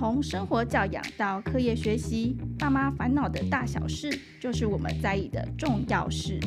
[0.00, 4.08] 从生活教养到课业学习，爸妈烦恼的大小事，
[4.40, 6.40] 就是我们在意的重要事。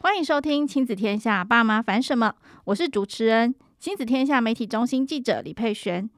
[0.00, 2.34] 欢迎收听《亲子天下》，爸妈烦什么？
[2.64, 6.10] 我是主持人，亲子天下媒体中心记者李佩璇。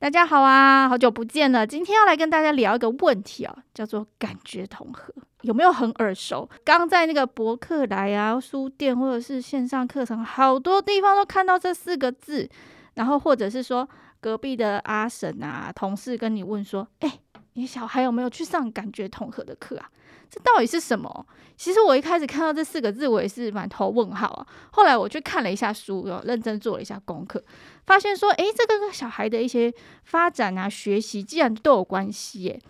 [0.00, 1.66] 大家好啊，好久不见了。
[1.66, 5.12] 今天要来跟大家聊一个问题哦，叫做感觉统合，
[5.42, 6.48] 有没有很耳熟？
[6.64, 12.48] 刚在那个博客来啊、书店或者是线上课程，好多地方都看到这四个字。
[12.94, 13.86] 然后或者是说，
[14.22, 17.18] 隔壁的阿婶啊、同事跟你问说：“哎，
[17.52, 19.90] 你小孩有没有去上感觉统合的课啊？”
[20.30, 21.26] 这到底是什么？
[21.56, 24.46] 其实我一开始看到这四个字，我也是满头问号啊。
[24.70, 27.42] 后来我去看了一下书，有认真做了一下功课，
[27.84, 29.74] 发现说，诶，这个跟小孩的一些
[30.04, 32.60] 发展啊、学习，既然都有关系耶。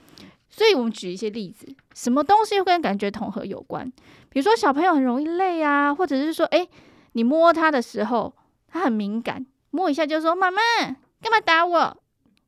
[0.48, 3.87] 所以我们举一些例子，什么东西会跟感觉统合有关？
[4.30, 6.68] 比如说小朋友很容易累啊，或者是说，诶，
[7.12, 8.34] 你摸他的时候，
[8.68, 10.60] 他很敏感，摸一下就说妈妈，
[11.21, 11.96] 干嘛打我？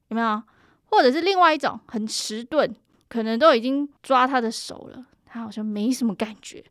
[0.09, 0.43] 有没有？
[0.87, 2.75] 或者是另外一种很迟钝。
[3.09, 6.63] 可能都已经抓他的手了，他好像没什么感觉。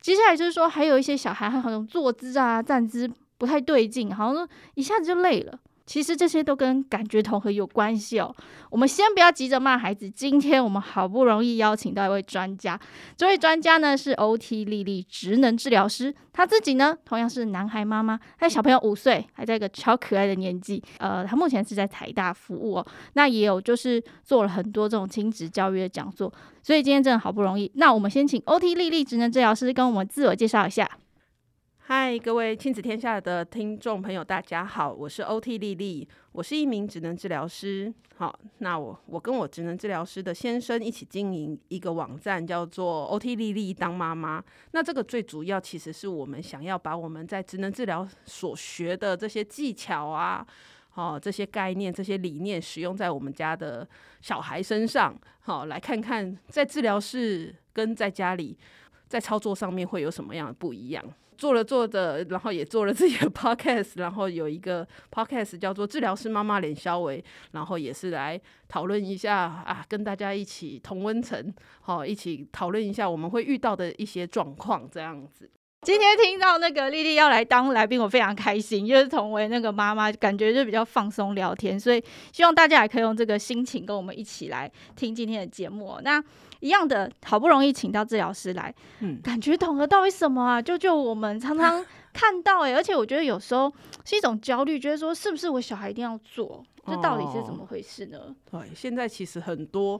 [0.00, 5.58] 接下来就是说，还有一些小孩，他好像坐姿啊、站姿不太对劲，好像都一下子就累了。
[5.88, 8.32] 其实这些都跟感觉统合有关系哦。
[8.68, 10.08] 我们先不要急着骂孩子。
[10.10, 12.78] 今天我们好不容易邀请到一位专家，
[13.16, 20.84] 这位专家呢是 OT 莉莉职能治疗师，他自己呢同样是男孩妈妈，他小朋友五岁，还在一个超可爱的年纪。
[20.98, 26.30] 呃，他目前是在台大服务哦，那也有就是做了很多这种亲子教育的讲座。
[26.62, 30.86] 所以今天真的好不容易，那我们先请 OT 莉莉职能治疗师跟我们自我介绍一下。
[31.90, 37.90] 嗨，各位亲子天下的听众朋友，大家好，我是 OT 莉莉，我是一名职能治疗师。
[38.16, 44.44] 好，那我我跟我职能治疗师的先生一起经营一个网站，叫做 OT 莉莉当妈妈。
[44.72, 50.46] 那这个最主要其实是我们想要把我们在职能治疗所学的这些技巧啊，
[50.90, 53.88] 好，这些概念、这些理念，使用在我们家的
[54.20, 55.18] 小孩身上。
[55.40, 58.58] 好，来看看在治疗室跟在家里
[59.08, 61.02] 在操作上面会有什么样的不一样。
[61.38, 67.22] 做了做的，然后也做了自己的 podcast，然后有一个 podcast 叫做《治疗师妈妈脸肖维》，
[67.52, 75.48] 然后也是来讨论一下啊，跟大家一起同温层，好，一起讨论一下我们会遇到的一些状况，这样子。
[75.88, 85.98] 今天听到那个丽丽要来当来宾，我非常开心，因为同为那个妈妈，感觉就比较放松聊天，所以希望大家也可以用这个心情跟我们一起来听今天的节目。
[86.02, 86.22] 那
[86.60, 90.60] 一样的，好不容易请到治疗师来，嗯，感觉统合到底什么啊？
[90.60, 91.82] 就就我们常常
[92.12, 93.72] 看到哎、欸，而且我觉得有时候
[94.04, 96.62] 是一种焦虑，觉得说是不是我小孩一定要做？
[96.86, 98.18] 这到底是怎么回事呢？
[98.50, 99.98] 哦、对，现在其实很多。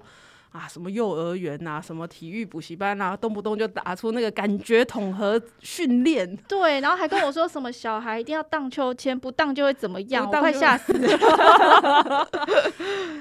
[0.50, 6.36] 啊，什么幼儿园呐、啊，什么体育补习班啊，动不动就打出那个感觉统合训练。
[6.48, 12.28] 对，然后还跟我说什么小孩一定要荡秋千，不荡就会怎么样，我快吓 死了。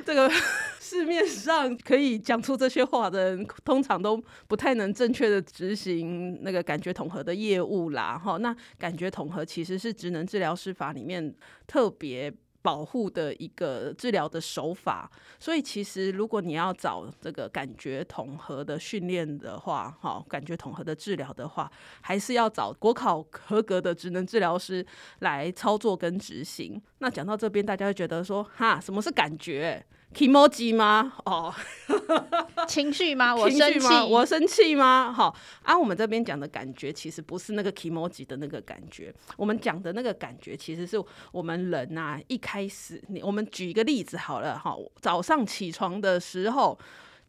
[0.05, 0.31] 这个
[0.79, 8.17] 市面上可以讲出这些话的人，通常都不太能正确的执行那个感觉统合的业务啦。
[8.17, 11.35] 哈，那感觉统合其实是职能治疗师法里面
[11.67, 12.33] 特别。
[12.67, 24.85] 保护的一个治疗的手法，所以其实如果你要找这个感觉统合的训练的话，哈，感觉统合的治疗的话，还是要找国考合格的职能治疗师
[25.19, 26.81] 来操作跟执行。
[26.97, 29.81] 那讲到这边，大家会觉得说，哈，什么是感觉
[30.13, 31.13] ？Kimoji 吗？
[31.25, 31.53] 哦，
[32.67, 33.35] 情绪吗？
[33.37, 34.05] 我生气吗？
[34.05, 35.11] 我生气吗？
[35.11, 40.97] 好，啊，我们这边讲的感觉其实不是那个 Kimoji 的那个感觉，我们讲的那个感觉其实是
[41.31, 46.77] 我们人呐、啊，一开始，你我们举一个例子好了，哈，早上起床的时候，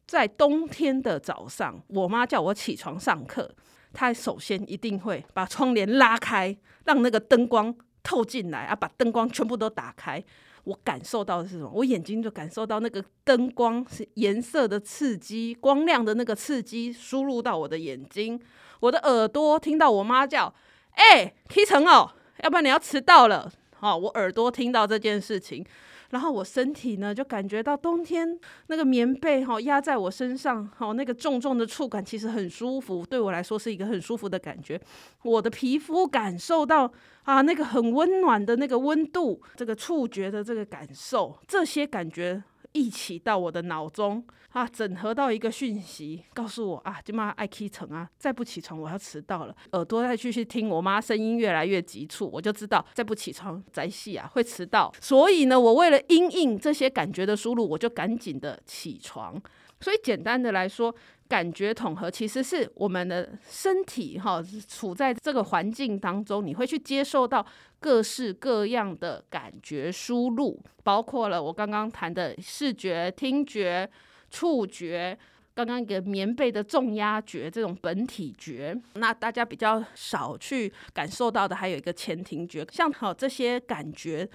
[0.06, 3.54] 在冬天的早上，我妈叫我起床上课，
[3.92, 6.56] 她首先一定会把窗帘拉开，
[6.86, 10.24] 让那个灯光透进来啊，把灯光全部都打开。
[10.68, 11.70] 我感受到的是什么？
[11.72, 18.38] 我眼睛就感受到那个灯光是颜色的刺激，光亮的那个刺激输入到我的眼睛，
[18.80, 20.52] 我的耳朵听到我妈叫
[20.92, 23.50] ：“哎、欸，起床哦，要不然你要迟到了。”
[23.80, 25.64] 好，我耳朵听到这件事情。
[26.10, 28.38] 然后我身体呢，就感觉到冬天
[28.68, 34.80] 那个棉被哈压在我身上，哈那个重重的触感其实很舒服，对我来说是一个很舒服的感觉。
[35.22, 36.90] 我的皮肤感受到
[37.24, 42.42] 啊那个很温暖的那个温度，这个触觉的这个感受，这些感觉。
[42.72, 49.54] 一起到我的脑中啊，整合到一个讯息，告诉我啊，今妈爱起床啊，再不起床我要迟到了。
[49.72, 54.92] 耳朵再继续听我妈声音越来越急促，我就知道再不起床宅戏啊会迟到。
[55.00, 59.40] 所以呢，我为了因应这些感觉的输入，我就赶紧的起床。
[59.80, 60.92] 所以简单的来说，
[61.28, 67.46] 感觉统合其实是我们的身体哈，处在这个环境当中，你会去接受到
[67.80, 73.88] 各式各样的感觉输入，包括了我刚刚谈的视觉、听觉、
[74.30, 75.18] 触觉。
[75.54, 84.28] 刚刚一个棉被的重压觉，这种本体觉，那大家比较少去感受到的，还有一个前庭觉，像好这些感觉。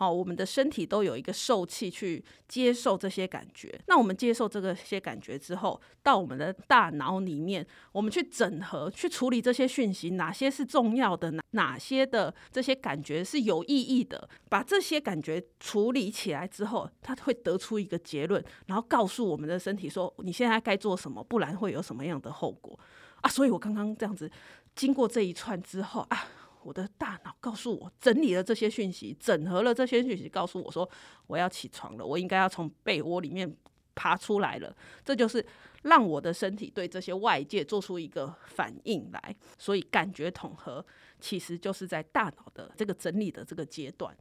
[0.00, 3.78] 好，我们的身体都有一个受器去接受这些感觉。
[3.86, 14.26] 那我们接受这个些感觉之后，到我们的大脑里面，我们去整合、去处理这些讯息，哪些是重要的，哪哪些的这些感觉是有意义的。
[14.48, 22.80] 把这些感觉处理起来之后，它会得出一个结论，然后告诉我们的身体说：你现在该做什么，不然会有什么样的后果
[23.20, 23.28] 啊？
[23.28, 24.30] 所以我刚刚这样子
[24.74, 26.24] 经过这一串之后啊。
[26.62, 30.88] 我的大脑告诉我，整理了这些讯息，整合了这些讯息，告诉我说，
[31.26, 33.54] 我要起床了，我应该要从被窝里面
[33.94, 34.74] 爬出来了。
[35.04, 35.44] 这就是
[35.82, 39.36] 让我的身体对这些外界做出一个反应来。
[39.58, 40.84] 所以，感觉统合
[41.20, 44.16] 其实就是在大脑的这个整理的这个阶段。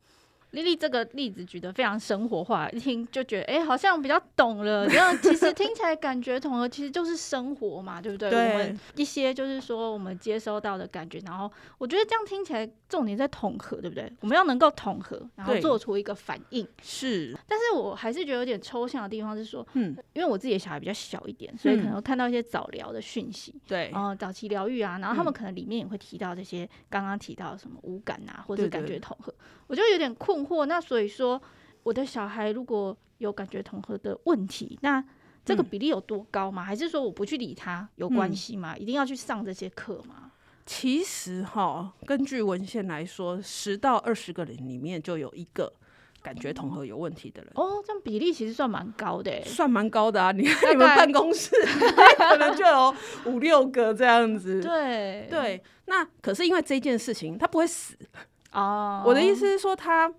[0.52, 4.88] 莉莉这个例子举得非常生活化，一听就觉得哎、欸，好像比较懂了。
[4.88, 8.30] 然后其实听起来感觉统合其实就是生活嘛，对不对？
[8.30, 8.52] 对。
[8.52, 14.12] 我们一些就是说我们接收到的感觉，然后我觉得这样听起来重点在统合，对不对？
[14.20, 16.68] 我们要能够统合，然后做出一个反应。
[16.82, 17.38] 是。
[17.48, 30.40] 但是我还是觉得有点抽象的地方是说，嗯，因为我自己的小孩比较小一点，所以可能看到一些早疗的讯息，对、嗯，然后早期疗愈啊，然后他们可能里面也会提到这些刚刚提到什么无感啊，或者是感觉统合，对对对，我就有点困。
[30.40, 31.40] 惑那所以说，
[31.84, 35.04] 我的小孩如果有感觉统合的问题，那
[35.46, 36.64] 这个比例有多高吗？
[36.64, 38.74] 嗯、还是说我不去理他有关系吗？
[38.74, 40.29] 嗯、一定要去上这些课吗？
[40.72, 45.74] 其实哈，根据文献来说，十到二十个人里面就有一个
[46.22, 47.52] 感觉统合有问题的人。
[47.56, 50.32] 哦，这样比例其实算蛮高的，算蛮高的啊！
[50.32, 51.56] 你看你们办公室
[52.20, 52.96] 可能就有
[53.26, 54.62] 五六个这样子。
[54.62, 57.96] 对对，那可是因为这件事情，他不会死
[58.52, 59.04] 哦。
[59.08, 60.14] 我的意思是说他。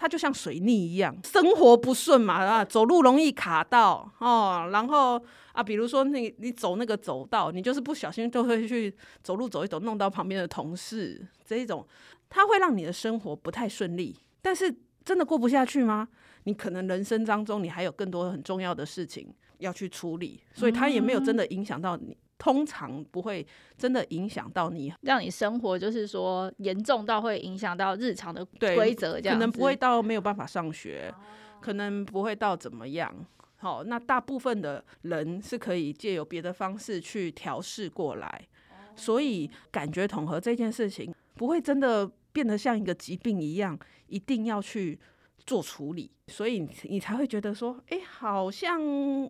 [0.00, 11.84] 他就像水逆一样，生活不顺嘛，啊，走路容易卡到哦，然后啊，比如说你你走那个走道，你就是不小心就会去走路走一走，弄到旁边的同事这一种，
[12.30, 14.16] 它会让你的生活不太顺利。
[14.40, 14.72] 但是
[15.04, 16.06] 真的过不下去吗？
[16.44, 22.16] 你可能人生当中你还有更多很重要的事情要去处理，所以它也没有真的影响到你。
[22.38, 23.44] 通常不会
[23.76, 31.12] 真的影响到你，让你生活就是说严重到会影响到日常的规则，这样可能不会到没有办法上学，
[31.60, 33.12] 可能不会到怎么样。
[33.56, 38.46] 好，那大部分的人是可以借由别的方式去调试过来，
[38.94, 43.76] 所以感觉统合这件事情不会真的变得像一个疾病一样，
[44.06, 44.98] 一定要去。
[45.46, 48.80] 做处理，所以你才会觉得说，哎、欸，好像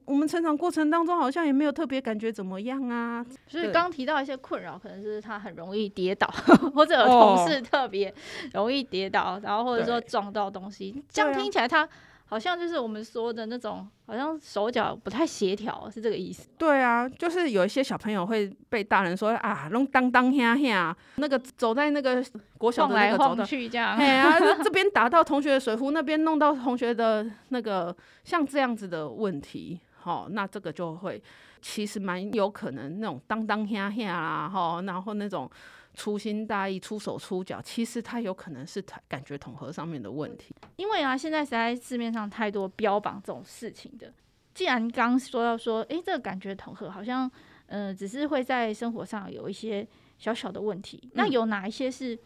[0.04, 3.24] 我们成长过程当中好像也没有特别感觉怎么样啊。
[3.46, 6.26] 所以刚提到一些困扰，可能是他很容易跌倒，
[6.74, 8.12] 或者有同事特别
[8.52, 11.88] 容易跌倒，哦、然后或者说撞到东西，这样听起来他。
[12.28, 16.46] 好像就是我们说的那种，好像手脚不太协调，是这个意思。
[16.58, 22.22] 对啊，就是有一些小朋友会被大人说啊，弄当当下下，那个走在那个
[22.58, 23.96] 国小的那个走的，去这样。
[23.96, 31.22] 哎啊， 这边打到同学的水壶，那边弄到同学的那个，像这样子的问题，哦，那这个就会
[31.62, 35.50] 其实蛮有可能那种当当下下啦，哦，然后那种。
[35.98, 40.54] 粗心大意、出手出脚，其实它有可能是感觉统合上面的问题。
[40.76, 44.14] 因为啊，现在实在市面上太多标榜这种事情的。
[44.54, 47.28] 既然刚说到说，诶，这个感觉统合好像，
[47.66, 49.86] 呃，只是会在生活上有一些
[50.18, 51.10] 小小的问题。
[51.14, 52.16] 那有哪一些是，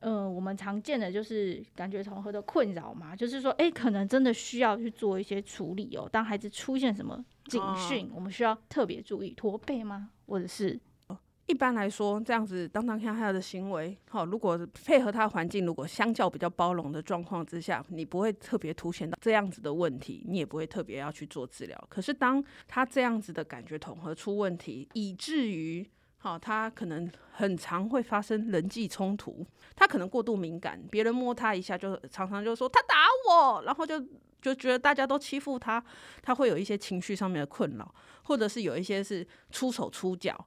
[0.00, 3.14] 呃，我们常见的就是感觉统合的困扰吗？
[3.14, 6.08] 就是说，诶，可能真的需要去做一些处理哦。
[6.10, 10.08] 当孩子出现什么警讯，哦、我们需要特别注意驼背吗？
[10.26, 10.80] 或者是？
[11.50, 21.86] 一般来说，这样子当当下下的行为，好，如果配合他环境，如果相较比较包容的状况之下，你不会特别凸显到这样子的问题，你也不会特别要去做治疗。
[21.88, 25.84] 可是当他这样子的感觉统合出问题，以至于
[26.18, 32.94] 好，他可能很常会发生人际冲突，他可能过度敏感，别人摸他一下就常常就说他打
[33.28, 34.00] 我，然后就
[34.40, 35.82] 就觉得大家都欺负他，
[36.22, 37.92] 他会有一些情绪上面的困扰，
[38.22, 40.46] 或者是有一些是出手出脚。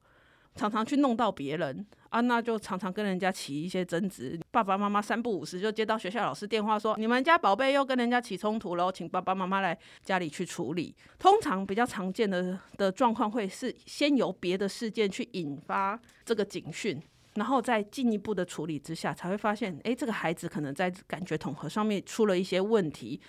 [0.55, 4.39] 常常去弄到别人啊，那就常常跟人家起一些争执。
[4.51, 10.95] 爸爸妈妈三不五时就接到学校老师电话说，你们家宝贝又跟人家起冲突了，请爸爸妈妈来家里去处理。
[11.17, 17.01] 通常比较常见的的状况会是先由别的事件去引发这个警讯，
[17.33, 23.19] 然后再进一步的处理之下，才会发现，诶，这个孩子可能在感觉统合上面出了一些问题，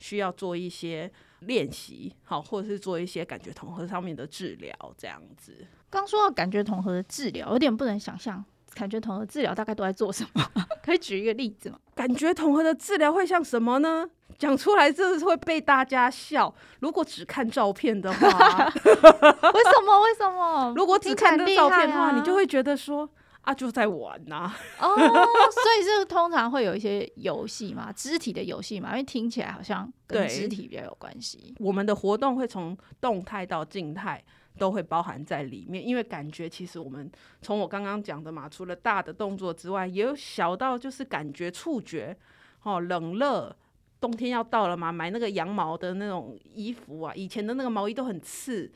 [0.00, 1.10] 需要做一些
[1.40, 5.66] 练习，好，或者是做一些感觉统合上面的治疗，这样子。
[5.94, 10.44] 刚说到感觉统合的治疗，有点不能想象，感觉统合治疗大概都在做什么？
[10.82, 11.78] 可以举一个例子吗？
[11.94, 14.04] 感觉统合的治疗会像什么呢？
[14.36, 16.52] 讲出来真的是会被大家笑。
[16.80, 18.18] 如果只看照片的话，
[18.74, 20.00] 为什么？
[20.02, 20.72] 为什么？
[20.76, 23.08] 如果只看这照片的话，你就会觉得说。
[23.44, 24.56] 啊，就在玩呐、啊！
[24.80, 31.54] 哦，所以这个通常会有一些游戏嘛，肢体的游戏嘛，因为听起来好像跟肢体比较有关系。
[31.58, 34.24] 我们的活动会从动态到静态
[34.58, 37.10] 都会包含在里面，因为感觉其实我们
[37.42, 42.16] 从我刚刚讲的嘛，除了大的动作之外，也有小到就是感觉触觉，
[42.62, 43.54] 哦，冷热，
[44.00, 48.72] 冬天要到了嘛，买那个羊毛的那种衣服啊，以前的那个毛衣都很刺。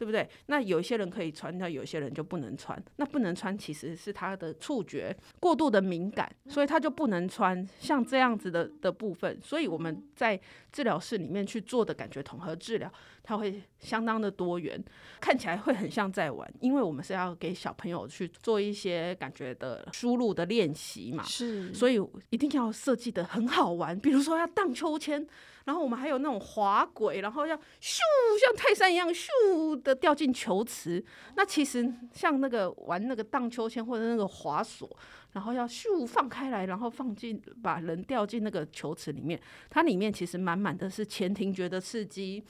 [0.00, 0.26] 对不对？
[0.46, 2.82] 那有些人可以穿，那有些人就不能穿。
[2.96, 9.38] 那不能穿其实是他的触觉过度的敏感，所以他就不能穿像这样子的的部分。
[9.42, 10.40] 所以我们在
[10.72, 12.90] 治疗室里面去做的感觉统合治疗，
[13.22, 14.82] 它会相当的多元，
[15.20, 21.22] 看起来会很像在玩，因为我们是要给小朋友去做一些感觉的输入的练习嘛。
[21.24, 25.26] 是，所以一定要设计的很好玩，比如说要荡秋千。
[25.64, 27.98] 然后我们还有那种滑轨，然后要咻，
[28.40, 31.04] 像泰山一样咻的掉进球池。
[31.36, 34.88] 那其实像那个玩那个荡秋千或者那个滑索，
[35.32, 39.40] 然后要咻放开来，然后放进把人掉进那个球池里面。
[39.68, 42.42] 它里面其实满满的是前庭觉的刺激，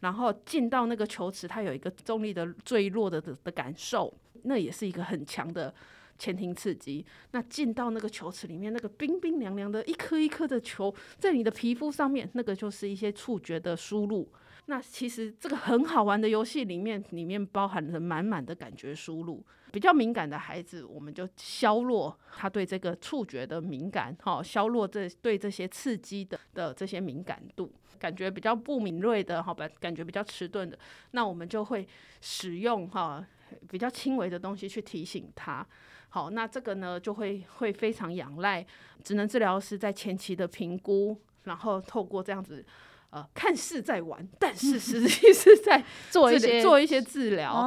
[0.00, 4.12] 然后进到那个球池，它有一个重力的坠落的的的感受，
[4.44, 5.74] 那也是一个很强的。
[6.18, 14.28] 前庭刺激，那进到那个球池里面，那个冰冰凉凉的一颗一颗的球在你的皮肤上面，那个就是一些触觉的输入。
[14.68, 19.44] 那其实这个很好玩的游戏里面，里面包含着满满的感觉输入。
[19.70, 27.70] 比较敏感的孩子，我们就削弱他对这个触觉的敏感，哈，削弱这对这些刺激的的这些敏感度。
[27.98, 30.78] 感觉比较不敏锐的，哈，感感觉比较迟钝的，
[31.12, 31.86] 那我们就会
[32.20, 33.24] 使用哈
[33.68, 35.66] 比较轻微的东西去提醒他。
[36.08, 38.64] 好，那这个呢，就会会非常仰赖
[39.04, 42.64] 职能治疗师在前期的评估，然后透过这样子，
[43.10, 47.58] 呃，看似在玩，但是实际 是在 做一些做一些治疗的、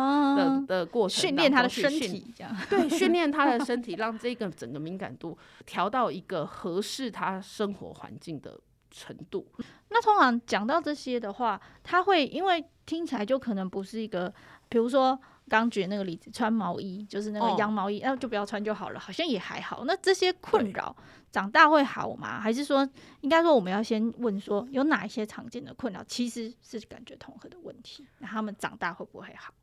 [0.46, 9.48] 哦、的过程，训练他的身体，这样对，训练他的 身体，让这个整个敏感度调到一个合适他生活环境的程度。
[9.90, 14.34] 那通常讲到这些的话，他会因为听起来就可能不是一个，
[14.70, 15.20] 比如说。
[15.50, 19.84] 刚举那个例子，穿毛衣就是那个羊毛衣，那、哦、就不要穿就好了，好像也还好。
[19.86, 20.96] 那这些困扰
[21.32, 22.40] 长大会好吗？
[22.40, 22.88] 还是说，
[23.22, 28.08] 应该说我们要先问说，有哪一些常见的困扰其实是感觉统合的问题？
[28.20, 29.54] 那他们长大会不会好？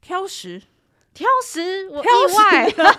[0.00, 0.62] 挑食，
[1.12, 2.98] 挑食，我意外，挑食，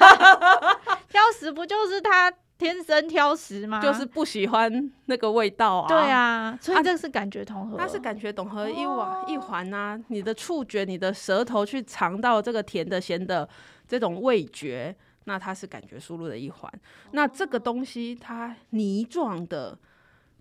[1.10, 2.32] 挑食不就是他？
[2.58, 3.82] 天生挑食吗？
[3.82, 5.88] 就是不喜欢那个味道啊。
[5.88, 7.78] 对啊，所以这是感觉统合。
[7.78, 13.48] 它是感觉统合一环一环啊，你的触觉，你的舌头去尝到这个甜的、咸的
[13.88, 14.96] 这种味觉，
[15.26, 16.72] 那它是感觉输入的一环。
[17.12, 19.78] 那这个东西它泥状的、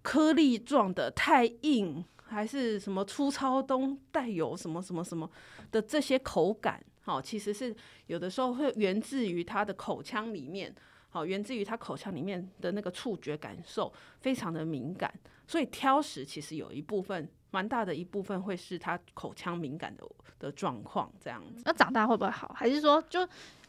[0.03, 5.29] 颗粒状的、太硬还是什么粗糙东带有什么什么什么
[5.73, 7.75] 的这些口感，好，其实是
[8.07, 10.73] 有的时候会源自于它的口腔里面。
[11.15, 15.15] 好，源自于他口腔里面的那个触觉感受非常的敏感，
[15.47, 20.05] 所以挑食其实有一部分蛮大的一部分会是他口腔敏感的
[20.41, 21.63] 的状况这样子。
[21.65, 22.53] 那长大会不会好？
[22.57, 23.21] 还是说，就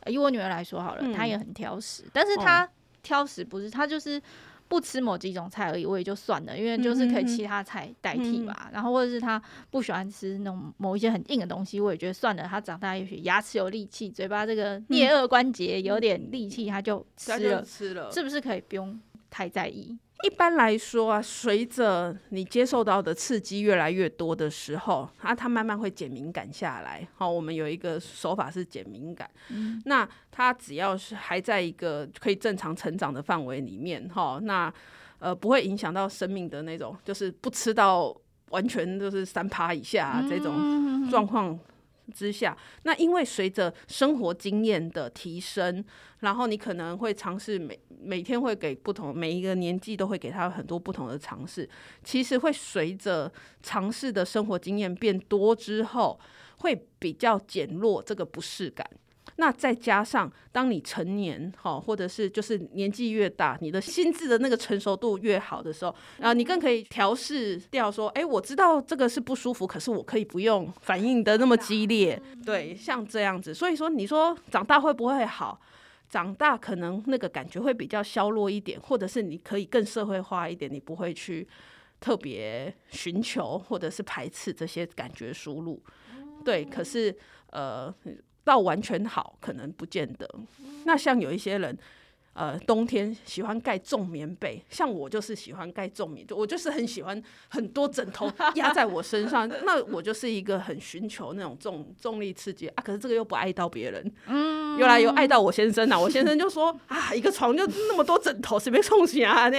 [0.07, 2.67] 以我女儿来说好了，嗯、她也很挑食，但是她
[3.03, 4.19] 挑食不是她就是。
[4.75, 8.53] 不吃某几种菜而已，我也就算了，因为就是可以其他菜代替嘛。
[8.65, 9.41] 嗯、然后或者是他
[9.71, 12.43] 不喜欢吃那种某一些很硬的东西，我也觉得算了。
[12.43, 17.63] 他长大也许牙齿有力气，嘴巴这个颞颚关节有点力气，他就吃了。
[17.63, 19.97] 吃了，是不是可以不用太在意？
[20.23, 27.07] 一般来说啊，随着你接受到的刺激越来越多的时候，啊，它慢慢会减敏感下来。
[27.15, 29.29] 好，我们有一个手法是减敏感。
[29.49, 34.73] 嗯，那它只要是还在一个可以正常成长的范围里面，哈，那
[35.19, 38.15] 呃不会影响到生命的那种，就是不吃到
[38.49, 41.59] 完全就是三趴以下，啊，这种状况。
[42.13, 45.83] 之下，那因为随着生活经验的提升，
[46.19, 51.69] 然后你可能会尝试每每天会给不同每一个年纪都会给他很多不同的尝试，
[52.03, 53.31] 其实会随着
[53.61, 56.19] 尝试的生活经验变多之后，
[56.57, 58.89] 会比较减弱这个不适感。
[59.37, 73.53] 那再加上，当你成年哈，或者是就是年纪越大，你的心智的那个成熟度越好的时候，啊，你更可以调试掉说，哎，我知道这个是不舒服，可是我可以不用反应的那么激烈，对，像这样子。
[73.53, 75.59] 所以说，你说长大会不会好？
[76.09, 81.47] 长大可能那个感觉会比较消弱一点，或者是你可以更社会化一点，你不会去。
[81.97, 85.81] 特别寻求或者是排斥这些感觉输入。
[86.43, 87.15] 对，可是
[87.49, 87.91] 呃，
[88.45, 90.25] 到完全好可能不见得。
[90.85, 91.77] 那像有一些人。
[92.37, 102.83] 呃，冬天喜欢盖重棉被，像我就是喜欢盖重棉，就我就是很喜欢很多枕头压在我身上， 那我就是一个很寻求那种重重力刺激啊。
[102.83, 105.99] 可是这个又不爱到别人，嗯，原来又爱到我先生呐、啊。
[106.01, 109.57] 我先生就说啊，一个床就那么多枕头，随便冲洗啊呢。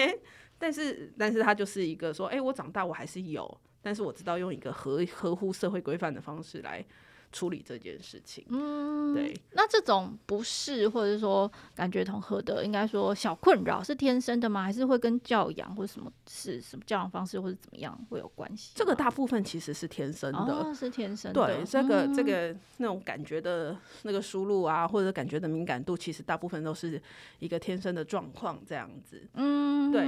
[0.59, 6.85] 但是，但是他就是一个说，哎、欸，我长大我还是有，但是我知道用一个合合乎社会规范的方式来。
[7.33, 9.39] 处理这件事情，嗯，对。
[9.53, 14.63] 那这种不适或者说感觉统合的，应该说小困扰是天生的吗？
[14.63, 18.73] 还是会跟教养或者什么是什么教养方式或者怎么样会有关系？
[18.75, 21.47] 这个大部分其实是天生的，哦、是天生的。
[21.47, 27.01] 对，这个这个那种感觉的那个输入啊，或者感觉的敏感度，其实大部分都是
[27.39, 29.23] 一个天生的状况，这样子。
[29.35, 30.07] 嗯，对。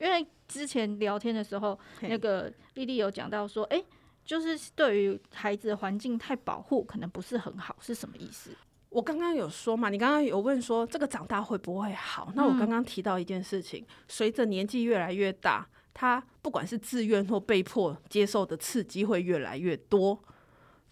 [0.00, 3.84] 因为之前聊天的时候，那个丽丽有讲到说，哎、欸。
[4.30, 8.52] 就是对于孩子的环境太保护，可能不是很好，是什么意思？
[8.88, 12.32] 我刚刚有说嘛，你刚刚有问说这个长大会不会好？
[12.36, 20.22] 那我刚刚提到一件事情，随着年纪越来越大，他不管是自愿或被迫接受的刺激会越来越多。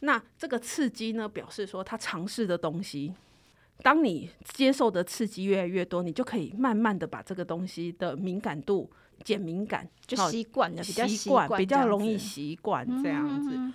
[0.01, 3.15] 那这个刺激呢，表示说他尝试的东西，
[3.85, 8.91] 当你接受的刺激越来越多，你就可以慢慢的把这个东西的敏感度。
[9.25, 13.51] 减敏感就习惯了，比较习惯，比较容易习惯这样子。
[13.55, 13.73] 嗯、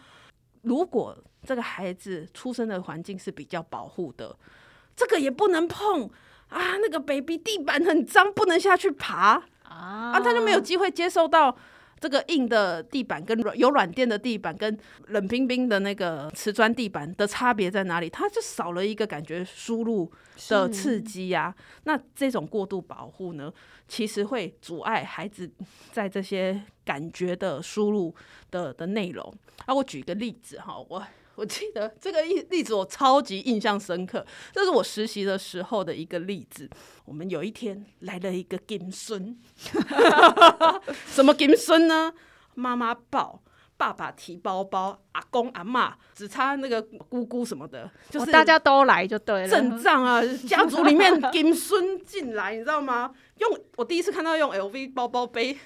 [0.61, 4.35] 如果这个孩子出生的环境是比较保护的，
[4.95, 6.09] 这个也不能碰
[6.49, 6.77] 啊。
[6.77, 11.55] 那个 baby 地板很脏，不能下去爬啊，啊，他就没有机会接受到。
[12.03, 18.09] 这个硬的地板跟软有软垫的地板跟冷冰冰的那个瓷砖地板的差别在哪里？
[18.09, 20.11] 它就少了一个感觉输入
[20.49, 21.55] 的刺激呀、啊。
[21.85, 23.49] 那这种过度保护呢，
[23.87, 25.49] 其实会阻碍孩子
[25.93, 28.13] 在这些感觉的输入
[28.51, 29.33] 的的内容。
[29.65, 31.01] 啊，我举一个例子哈，我。
[31.35, 36.69] 我记得这个例例子我超级印象深刻，这是我实习的时候的一个例子。
[37.05, 39.35] 我们有一天来了一个金孙，
[41.07, 42.13] 什么金孙呢？
[42.53, 43.41] 妈妈抱，
[43.75, 49.47] 爸爸提包包，阿公阿妈只差那个姑姑什么的，就是大家都来就对了。
[49.47, 53.11] 阵仗啊， 家族里面金孙进来，你知道吗？
[53.39, 55.57] 用我第一次看到用 LV 包包背。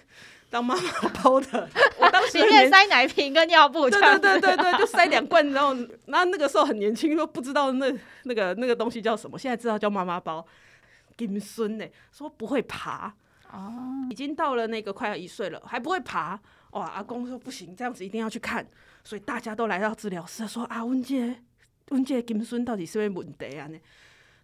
[0.50, 0.82] 当妈妈
[1.22, 5.74] 包的， 我当时里面塞奶瓶跟尿布，对对对对对，就塞两罐，然后
[6.06, 10.46] 那那个时候很年轻，又不知道那那个那个东西叫什么，现在知道叫妈妈包。
[11.18, 13.12] 金孙呢，说不会爬
[13.52, 16.40] 哦，已经到了那个快要一岁了，还不会爬。
[16.72, 18.64] 哇，阿公说不行，这样子一定要去看，
[19.04, 21.42] 所以大家都来到治疗室说啊，温姐，
[21.90, 23.68] 温姐金孙到底是什么问题啊？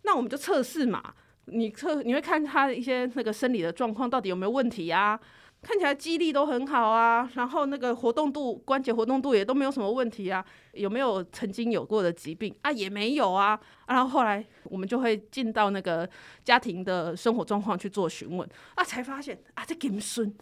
[0.01, 1.13] 那我们就测试嘛，
[1.45, 5.19] 你测你会看他一些那个生理的状况到底有没有问题呀？
[5.63, 10.45] 看起来肌力都很好啊，然后那个活动度、关节活动度也都没有什么问题啊。
[10.73, 12.71] 有没有曾经有过的疾病啊？
[12.71, 13.57] 也没有啊。
[13.87, 16.07] 然后后来我们就会进到那个
[16.43, 20.35] 家庭的生活状况去做询问啊，才发现啊，这金孙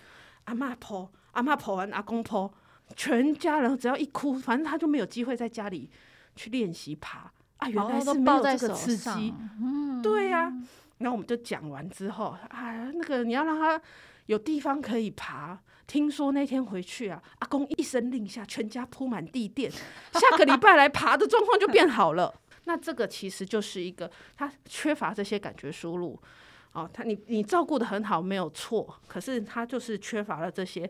[0.46, 2.52] 阿嬷婆，阿嬷抱完阿公婆，
[2.96, 5.88] 全家人只要一哭，反正他就没有机会在家里
[6.36, 7.70] 去练习爬啊。
[7.70, 10.54] 原来是没有这个刺激，嗯，对呀、啊。
[10.98, 13.80] 然后我们就讲完之后啊，那个你要让他。
[14.32, 22.34] 有地方可以爬，听说那天回去啊，阿公一声令下，全家铺满地垫，下个礼拜来爬的状况就变好了。
[22.64, 26.18] 那这个其实就是一个他缺乏这些感觉输入
[26.72, 30.90] 哦，他你你照顾得很好没有错，可是他就是缺乏了这些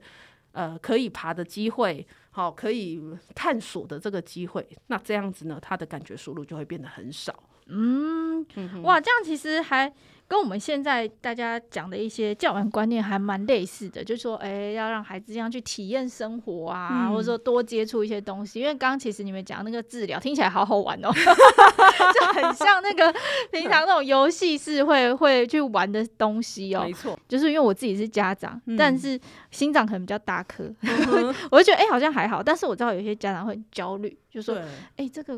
[0.52, 3.02] 呃可以爬的机会，好、哦、可以
[3.34, 4.70] 探索的这个机会。
[4.86, 7.34] 那这样子呢，他的感觉输入就会变得很少。
[7.66, 8.46] 嗯，
[8.84, 9.92] 哇，这样其实还。
[10.32, 18.62] 跟我们现在大家讲的一些教养观念还蛮类似的，就是说，哎、欸，要让孩子这样去体验生活啊，嗯、或者说多接触一些东西。
[18.62, 23.14] 因为刚刚其实你们讲那个治疗听起来好好玩哦， 就很像那个
[23.52, 26.84] 平常那种游戏是会会去玩的东西哦。
[26.86, 34.58] 没错，就是因为我自己是家长，嗯、但是心脏可能比较大颗，嗯、 我就觉得哎、欸、好像还好，但是我知道有些家长会很焦虑，就说
[34.96, 35.38] 哎这个。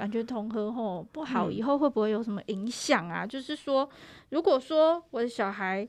[0.00, 3.26] 感觉统合吼不好，以后会不会有什么影响啊？
[3.26, 3.86] 嗯、就是说，
[4.30, 5.86] 如果说我的小孩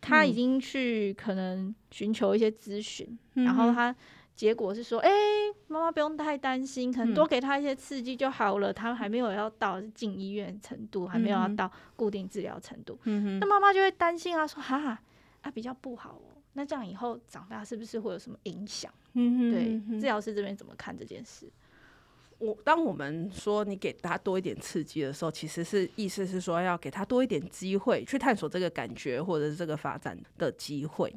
[0.00, 3.94] 他已经去可能寻求一些咨询，嗯、然后他
[4.34, 8.72] 结果是说，哎、欸，妈妈不用太担心，可能多给他一些刺激就好了。
[8.72, 14.98] 嗯、他还没有要到进医院程度，还没有要到固定治疗程度，那妈妈就会担心啊，说哈
[15.42, 16.40] 啊比较不好哦。
[16.54, 18.90] 那这样以后长大是不是会有什么影响？
[19.12, 21.46] 嗯哼嗯哼对，治疗师这边怎么看这件事？
[22.38, 31.12] 我当我们说你给他多一点刺激的时候，其实是意思是说要给他多一点机会去探索这个感觉或者是这个发展的机会。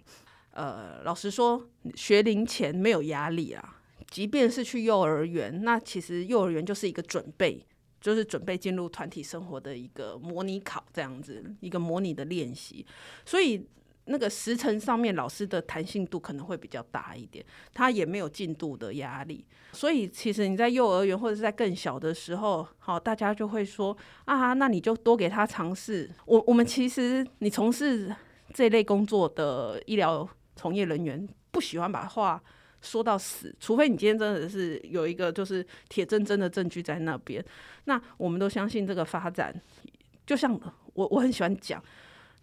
[0.52, 3.76] 呃，老实说，学龄前没有压力啊。
[4.10, 7.64] 即便是去幼儿园，那其实幼儿园就是一个准备，
[8.02, 12.84] 就是准备进入团体生活的一个模拟考，这样子一个模拟的练习。
[13.24, 13.64] 所以
[14.06, 19.46] 那个时程上面，老师的弹性度可能会比较大一点，他也没有进度的压力。
[19.72, 26.10] 所以其实你在幼儿园或者是在更小的时候，好，大家就会说啊，那你就多给他尝试。
[26.26, 28.12] 我我们其实你从事
[28.52, 32.42] 这类工作的医疗从业人员，不喜欢把话
[32.82, 37.46] 说到死，除非你今天真的是有一个就是铁铮铮的证据在那边。
[37.84, 39.54] 那我们都相信这个发展，
[40.26, 40.60] 就像
[40.94, 41.80] 我我很喜欢讲。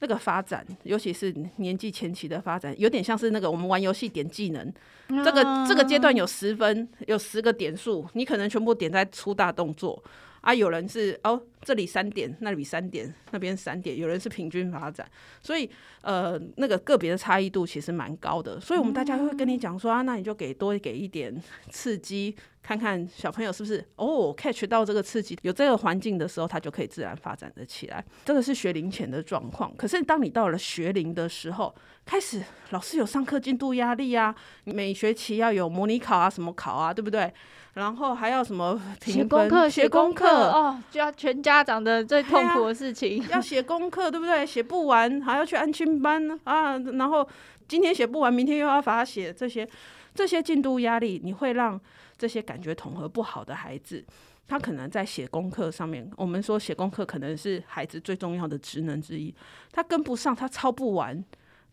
[0.00, 4.72] 那个发展，尤其是年纪前期的发展，有点像是那个我们玩游戏点技能，
[5.08, 10.02] 这个这个阶段有十分，有十个点数，你可能全部点在出大动作。
[10.46, 15.04] 啊，有人是哦，这里三点，那里三点，那边三点，有人是平均发展，
[15.42, 15.68] 所以
[16.02, 21.34] 呃，那个个别的差异度其实蛮高的，所以我们大家会跟你讲说啊，那你就给多给一点
[21.68, 28.04] 刺激，看看小朋友是不是哦 catch 到这个刺激，有这个环境的时候，他就可以自然发展得起来。
[28.24, 34.32] 这个是学龄前的状况，可是当你到了学龄的时候，开始老师有上课进度压力啊，
[34.62, 37.34] 每学期要有模拟考啊，什么考啊，对不对？
[37.76, 39.68] 然后还要什么写功课？
[39.68, 44.46] 写功课哦，就要全家长的最痛苦的事情，要写功课，对不对？
[44.46, 47.28] 写不完还要去安亲班啊，然后
[47.68, 49.68] 今天写不完，明天又要罚写，这些
[50.14, 51.78] 这些进度压力，你会让
[52.16, 54.02] 这些感觉统合不好的孩子，
[54.48, 59.34] 他可能在写功课上面，我们说写功课可能是孩子最重要的职能之一，
[59.70, 61.22] 他跟不上，他抄不完。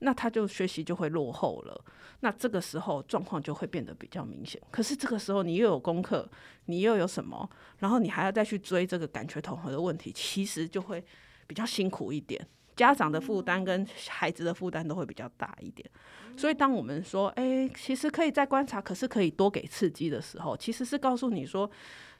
[0.03, 1.85] 那他就学习就会落后了，
[2.19, 4.61] 那这个时候状况就会变得比较明显。
[4.69, 6.29] 可是这个时候你又有功课，
[6.65, 11.01] 你又有什么，然后你还要再去追这个感觉统合的问题，其实就会
[11.47, 12.45] 比较辛苦一点。
[12.75, 15.89] 家长的负担跟孩子的负担都会比较大一点。
[16.35, 21.69] 所以当我们说，哎，其实可以再观察，可是可以多给刺激的时候，其实是告诉你说，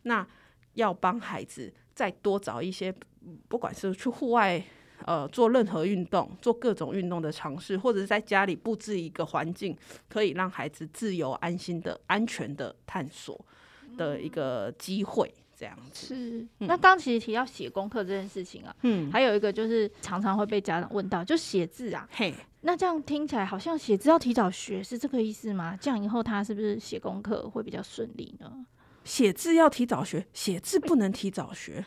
[0.03, 0.25] 那
[0.75, 2.95] 要帮孩子再多找一些，
[3.49, 4.63] 不管是去户外。
[5.05, 9.77] 呃，做任何运动，做各种运动的尝试，或者是在家里布置一个环境，
[10.09, 13.39] 可以让孩子自由、安心的、安全的探索
[13.97, 16.07] 的一个机会，这样子。
[16.07, 16.39] 是。
[16.59, 25.77] 嗯、那刚其实提到写功课这件事情啊，嗯，还有一个就是常常会被家长问到，就写字啊，嘿，那这样听起来好像写字要提早学，是这个意思吗？
[25.79, 28.65] 这样以后他是不是写功课会比较顺利呢？
[29.03, 31.83] 写字要提早学，写字不能提早学。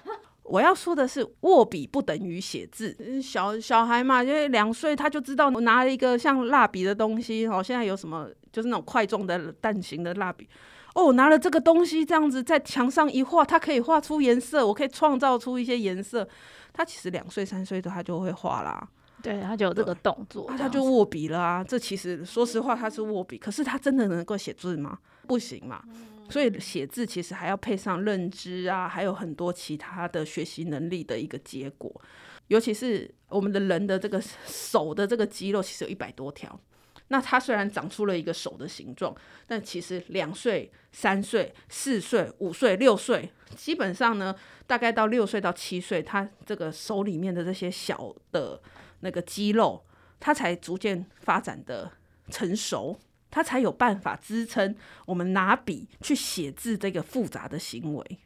[0.48, 2.96] 我要说的是，握笔不等于写字。
[3.20, 7.62] 小小孩嘛，因为两岁他就知道，我拿了一个像蜡笔的东西哦。
[7.62, 10.48] 现在有什么，就是那种块状的蛋形的蜡笔
[10.94, 16.26] 哦，拿了这个东西这样子在墙上一画，它可以画出颜色，我可以创造出一些颜色。
[16.72, 18.88] 他其实两岁三岁的他就会画啦，
[19.22, 21.64] 对，他就有这个动作，他就握笔了啊。
[21.64, 24.98] 这其实说实话，他是握笔，可是他真的能够写字吗？
[25.26, 25.82] 不行嘛。
[26.28, 32.00] 所以写字其实还要配上认知啊，还有很多其他的学习能力的一个结果。
[32.48, 36.60] 尤其是我们的人的这个手的这个肌肉，其实有一百多条。
[37.08, 39.14] 那它虽然长出了一个手的形状，
[39.46, 44.34] 但其实两岁、三岁、四岁、五岁、六岁，基本上呢，
[44.66, 48.60] 大概到六岁到七岁，它这个手里面的这些小的
[49.00, 49.84] 那个肌肉，
[50.18, 51.92] 它才逐渐发展的
[52.28, 52.98] 成熟。
[53.36, 58.18] 他才有办法支撑我们拿笔去写字这个复杂的行为。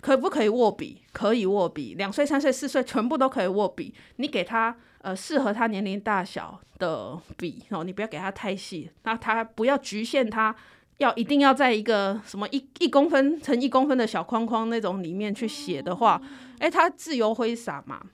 [0.00, 1.02] 可不可以握笔？
[1.12, 1.94] 可以握笔。
[1.94, 3.94] 两岁、三岁、四岁全部都可以握笔。
[4.16, 8.90] 你给他呃适合他年龄大小的笔哦，你不要给他太细。
[9.04, 10.52] 那他不要局限他，
[10.98, 16.20] 要一定要在一个什么一一公分乘一公分的小框框那种里面去写的话，
[16.58, 18.04] 诶，他自由挥洒嘛，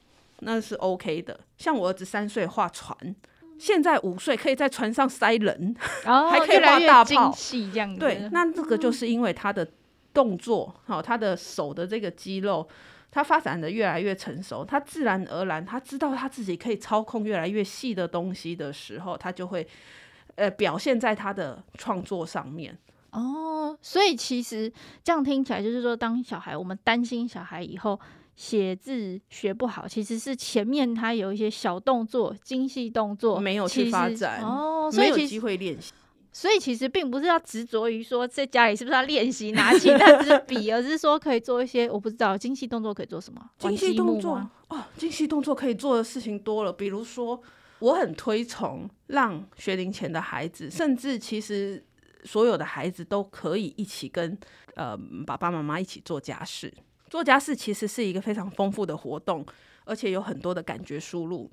[0.41, 1.41] 那是 OK 的。
[1.57, 3.17] 像我儿子三岁画船。
[3.63, 5.73] 现在五岁可以在船上塞人，
[6.05, 7.33] 哦、还可以画大炮，
[7.97, 9.65] 对，那这个就是因为他的
[10.13, 12.67] 动作，好、嗯，他的手的这个肌肉，
[13.13, 19.65] 他发展的越来越成熟，他自然而然，他知道他自己可以操控越来越细的东西的时候，他就会
[20.35, 22.77] 呃表现在他的创作上面。
[23.13, 24.71] 哦，所以其实
[25.05, 27.99] 这样听起来就是说，当小孩，我们担心小孩以后。
[28.35, 35.93] 写字学不好，其实是前面他有一些小动作、精细动作没有去发展哦，所以没有机会练习。
[36.33, 43.51] 所以其实并不是要执着于说在家里是不是要练习拿起那支笔，而是说可以做一些我不知道精细动作可以做什么？
[43.59, 47.39] 精细动作哦，精细动作可以做的事情多了，比如说
[47.81, 51.85] 我很推崇让学龄前的孩子，甚至其实
[52.25, 54.39] 所有的孩子都可以一起跟
[54.75, 56.73] 呃爸爸妈妈一起做家事。
[57.11, 59.45] 做家事其实是一个非常丰富的活动，
[59.85, 61.51] 而且有很多的感觉输入。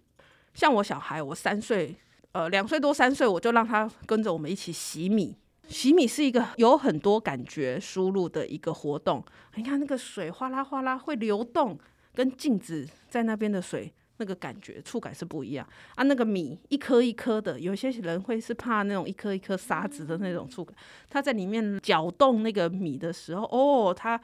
[0.53, 1.95] 像我小孩，我三岁，
[2.32, 5.36] 呃两岁多三岁，我就让他跟着我们一起洗米。
[5.67, 9.23] 洗米是一个有很多感觉输入的一个活动。
[9.55, 11.77] 你看那个水哗啦哗啦会流动，
[12.15, 13.93] 跟镜子在那边的水。
[14.19, 20.75] 那个感觉触感是不一样啊，那个米一颗一颗的，有些人会是怕那种一颗一颗沙子的那种触感。
[21.10, 24.19] 他在里面搅动那个米的时候，哦，他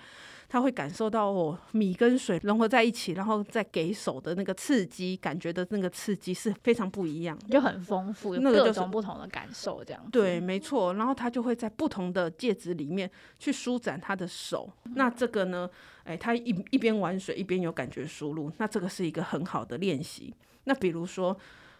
[0.47, 10.93] 他会感受到哦，米跟水融合在一起，然后再给手的那个刺激，感觉的那个刺激是非常不一样，就很丰富，那个各种不同的感受，这样、就是、对，没错。
[10.95, 15.69] 然后他就会在不同的介质里面去舒展他的手，那这个呢？
[16.05, 20.33] 哎，他一一边玩水一边有感觉输入，那这个是一个很好的练习。
[20.65, 21.35] 那比如说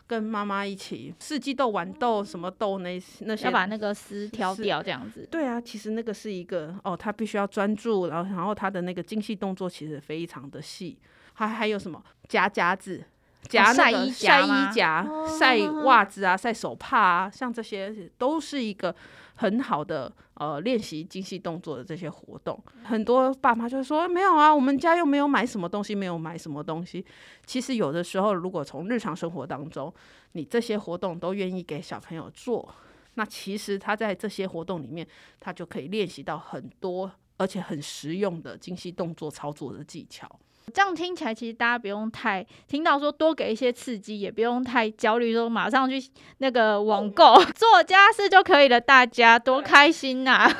[0.07, 5.27] 跟妈妈一起四季豆、豌豆什么豆那那些，要把那个丝挑掉，这样子。
[5.31, 10.97] 对啊，其实那个是一个哦，他必须要专注，然后然后他的那个精细动作其实非常的细。
[11.33, 13.03] 还还有什么夹夹子、
[13.43, 15.07] 夹那个晒衣夹、
[15.39, 18.95] 晒袜子啊、晒手帕啊，像这些都是一个。
[19.35, 27.05] 很好的呃练习精细动作的这些活动，很多爸妈就说没有啊，我们家又没有买什么东西，没有买什么东西。
[27.45, 29.93] 其实有的时候，如果从日常生活当中，
[30.31, 32.73] 你这些活动都愿意给小朋友做，
[33.15, 35.07] 那其实他在这些活动里面，
[35.39, 40.29] 他就可以练习到很多而且很实用的精细动作操作的技巧。
[40.73, 46.03] 这样听起来，其实大家不用太听到说多给一些刺激，也不用太焦虑，说马上去
[46.39, 48.79] 那个网购 做家事就可以了。
[48.81, 50.51] 大家多开心呐、啊！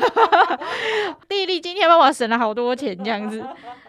[1.29, 3.39] 丽丽今天帮我省了好多钱，这样子。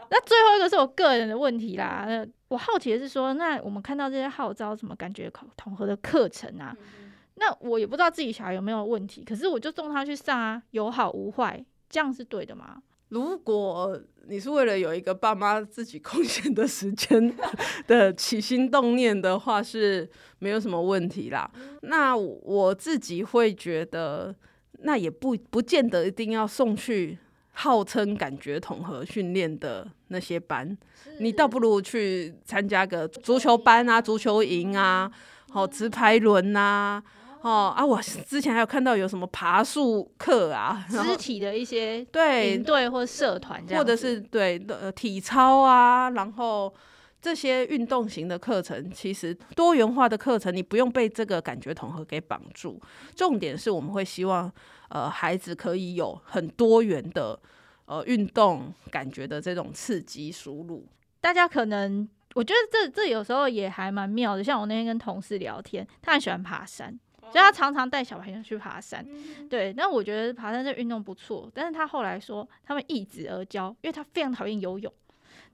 [0.08, 2.06] 那最后一个是我个人的问题啦。
[2.48, 6.74] 我好奇的是说，那我们看到这些号召什么感觉统合的课程啊，
[7.34, 12.82] 那我也不知道自己小孩有没有问题，可是我就送他去上啊，有好无坏，这样是对的吗？
[13.10, 17.32] 如果你是为了有一个爸妈自己空闲的时间
[17.86, 20.08] 的起心动念的话，是
[20.40, 21.48] 没有什么问题啦。
[21.82, 24.34] 那我自己会觉得，
[24.80, 27.16] 那也不不见得一定要送去
[27.52, 30.76] 号称感觉统合训练的那些班，
[31.20, 35.08] 你倒不如去参加个足球班啊、足球营啊、
[35.50, 37.00] 好直排轮啊。
[37.46, 37.86] 哦啊！
[37.86, 46.74] 我之前还有看到有什么爬树课啊，肢体的一些对队或社团这样，或者是对呃体操啊，然后
[47.22, 52.82] 这些运动型的课程，其实多元化的课程，你不用被这个感觉统合给绑住。
[53.14, 54.52] 重点是我们会希望
[54.88, 57.38] 呃孩子可以有很多元的
[57.84, 60.84] 呃运动感觉的这种刺激输入。
[61.20, 66.98] 大家可能我觉得这这有时候也还蛮妙的，像我那天跟同事聊天，他很喜欢爬山。
[67.30, 69.04] 所以他常常带小朋友去爬山，
[69.50, 69.72] 对。
[69.76, 74.92] 那我觉得爬山这运动不错，但是他后来说他们易子而教，因为他非常讨厌游泳，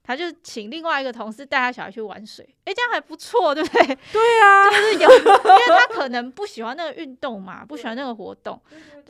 [0.02, 3.86] 他就请另外一个同事带他小孩去玩水，哎，这样还不错，对不对？
[4.12, 8.60] 对啊，就是有，因为他可能不喜欢那个运动嘛，不喜欢那个活动，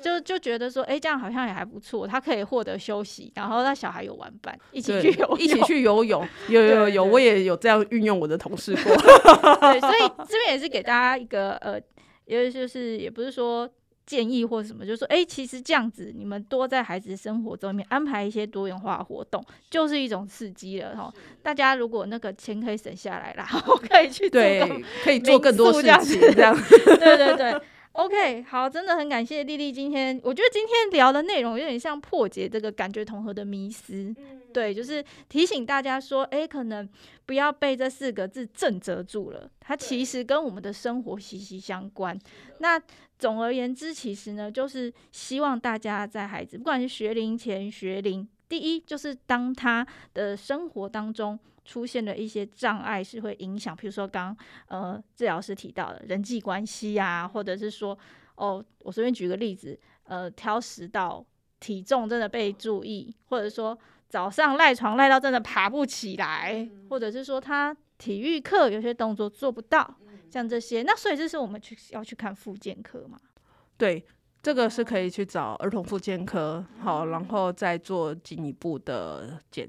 [0.01, 11.81] 就就觉得说，哎，这样好像也还不错，他可以获得休息，然后他小孩有玩伴，一起去游泳，一起去游泳，有有有，我也有这样运用我的同事过，对，所以这边也是给大家一个呃。
[12.27, 13.69] 因为就是也不是说
[14.05, 21.13] 建议或什么，就是说，哎、欸，其实这样子，你们多在孩子生活中面安排一些多元化活动，就是一种刺激了哈。
[21.43, 26.55] 大家如果那个钱可以省下来啦， 我可以去做对，可以做更多事情，这样，
[26.99, 27.61] 对对对。
[27.93, 34.15] OK，好，真的很感谢丽丽今天，我觉得今天聊的内容有点像破解这个感觉统合的迷思，
[34.51, 36.89] 对，就是提醒大家说，哎，可能
[37.27, 42.19] 不要被这四个字震慑住了，它其实跟我们的生活息息相关。
[42.61, 42.81] 那
[43.19, 51.39] 总而言之，其实呢，就是希望大家在孩子不管是学龄前、学龄，第一就是当他的生活当中。
[51.65, 57.97] 出现了一些障碍是会影响，比如说刚呃治疗师提到的人际关系啊，或者是说
[58.35, 61.25] 哦，我随便举个例子，呃挑食到
[61.61, 69.97] 体重真的被注意，或者说早上赖床赖到真的爬不起来，或者是说他体育课有些动作做不到，
[70.31, 73.19] 像这些，那所以这是我们去要去看复健科嘛？
[73.77, 74.05] 对。
[74.43, 79.69] 这个是可以去找儿童复健科，好，然后再做进一步的检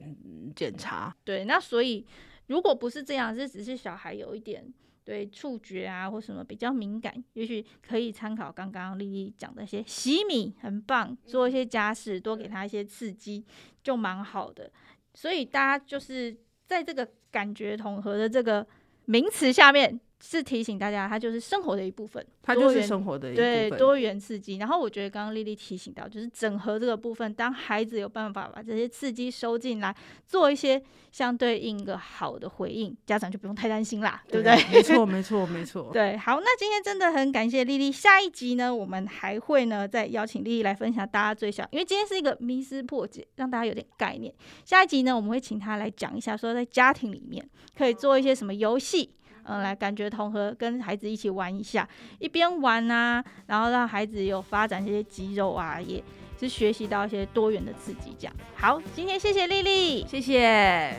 [0.55, 1.15] 检查。
[1.23, 2.03] 对，那所以
[2.47, 4.65] 如果不是这样，这只是小孩有一点
[5.05, 13.45] 对触觉啊或什么比较敏感，也许可以参考刚刚丽丽讲的一些洗米很棒，做一些家事，多给他一些刺激，
[13.83, 14.71] 就蛮好的。
[15.13, 18.65] 所以大家就是在这个感觉统合的这个
[19.05, 19.99] 名词下面。
[20.25, 24.55] 是提醒大家，它就是生活的一部分，它就是生活的一部分，对，多元刺激。
[24.55, 29.93] 然后我觉得刚刚丽丽提醒到，就是整合这个部分，当孩子有办法把这些刺激收进来，
[30.25, 30.81] 做一些
[31.11, 34.55] 相对应一个好的回应，家长就不用太担心啦，对，不对？
[34.71, 35.89] 没错，没错，没错。
[35.91, 37.91] 对，好，那今天真的很感谢丽丽。
[37.91, 44.33] 下一集呢，我们还会呢再邀请丽丽来分享大家最想，因为今天是一个迷思破解，让大家有点概念。
[44.63, 47.45] 下一集呢，我们会请她来讲一下，说在家庭里面
[47.77, 49.09] 可以做一些什么游戏。
[49.45, 51.87] 嗯，来感觉同和，跟孩子一起玩一下，
[52.19, 56.03] 一边玩啊，然后让孩子有发展这些肌肉啊，也
[56.39, 58.15] 是学习到一些多元的刺激。
[58.17, 60.93] 这样好，今天谢谢丽丽，谢谢。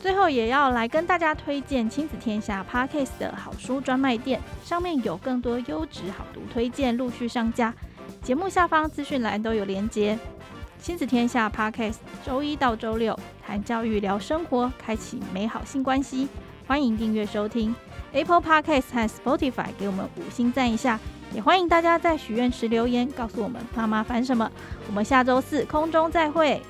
[0.00, 7.74] 最后也要来跟大家推荐亲子天下 Podcast 的好书专卖店，上面有更多优质好读推荐陆续上架，
[8.22, 10.18] 节目下方资讯栏都有连结。
[10.82, 16.26] 亲子天下 Podcast，周一到周六谈教育、聊生活，开启美好新关系。
[16.66, 17.74] 欢迎订阅收听
[18.12, 20.98] Apple Podcast 和 Spotify，给我们五星赞一下。
[21.34, 24.50] 也欢迎大家在许愿池留言，告诉我们妈妈烦什么。
[24.88, 26.60] 我们下周四空中再会。